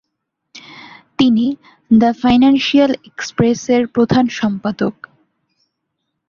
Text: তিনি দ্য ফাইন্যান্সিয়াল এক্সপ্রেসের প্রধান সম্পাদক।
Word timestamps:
তিনি 1.19 1.45
দ্য 1.91 2.11
ফাইন্যান্সিয়াল 2.13 2.91
এক্সপ্রেসের 3.09 3.81
প্রধান 3.87 4.25
সম্পাদক। 4.39 4.95